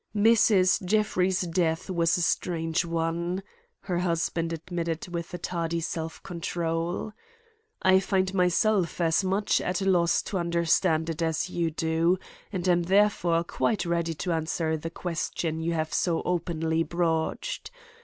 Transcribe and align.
"Mrs. 0.15 0.83
Jeffrey's 0.83 1.41
death 1.41 1.87
was 1.87 2.17
a 2.17 2.23
strange 2.23 2.83
one," 2.83 3.43
her 3.81 3.99
husband 3.99 4.51
admitted 4.51 5.07
with 5.07 5.39
tardy 5.43 5.79
self 5.79 6.23
control. 6.23 7.13
"I 7.83 7.99
find 7.99 8.33
myself 8.33 8.99
as 8.99 9.23
much 9.23 9.61
at 9.61 9.79
a 9.79 9.85
loss 9.85 10.23
to 10.23 10.39
understand 10.39 11.11
it 11.11 11.21
as 11.21 11.51
you 11.51 11.69
do, 11.69 12.17
and 12.51 12.67
am 12.67 12.81
therefore 12.81 13.43
quite 13.43 13.85
ready 13.85 14.15
to 14.15 14.31
answer 14.31 14.75
the 14.75 14.89
question 14.89 15.61
you 15.61 15.73
have 15.73 15.93
so 15.93 16.23
openly 16.25 16.81
broached. 16.81 17.69